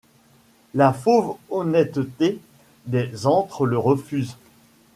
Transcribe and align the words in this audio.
La 0.73 0.93
fauve 0.93 1.35
honnêteté 1.51 2.39
des-antres 2.87 3.67
le 3.67 3.77
refuse 3.77 4.35